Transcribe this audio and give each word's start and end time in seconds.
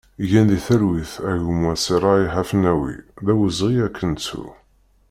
Gen 0.29 0.45
di 0.49 0.57
talwit 0.65 1.13
a 1.29 1.31
gma 1.43 1.73
Serray 1.83 2.23
Ḥafnawi, 2.33 2.95
d 3.25 3.27
awezɣi 3.33 3.75
ad 3.85 3.93
k-nettu! 3.97 4.47